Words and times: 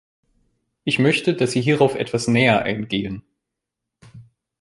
Ich 0.83 0.97
möchte, 0.97 1.35
dass 1.35 1.51
Sie 1.51 1.61
hierauf 1.61 1.93
etwas 1.93 2.27
näher 2.27 2.63
eingehen. 2.63 3.21